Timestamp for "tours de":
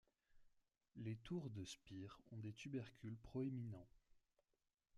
1.17-1.63